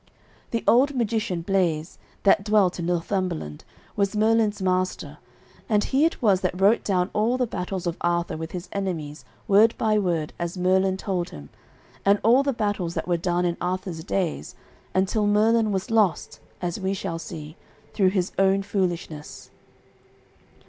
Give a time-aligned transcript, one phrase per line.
[0.49, 3.63] The old magician Bleise, that dwelt in Northumberland,
[3.95, 5.19] was Merlin's master,
[5.69, 9.25] and he it was that wrote down all the battles of Arthur with his enemies
[9.47, 11.49] word by word as Merlin told him,
[12.03, 14.55] and all the battles that were done in Arthur's days,
[14.95, 17.55] until Merlin was lost, as we shall see,
[17.93, 19.51] through his own foolishness.